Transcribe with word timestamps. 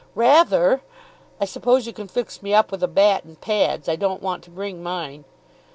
"Rather. 0.15 0.81
I 1.39 1.45
suppose 1.45 1.85
you 1.85 1.93
can 1.93 2.07
fix 2.07 2.41
me 2.41 2.55
up 2.55 2.71
with 2.71 2.81
a 2.81 2.87
bat 2.87 3.23
and 3.23 3.39
pads? 3.39 3.87
I 3.87 3.95
don't 3.95 4.19
want 4.23 4.43
to 4.45 4.49
bring 4.49 4.81
mine." 4.81 5.25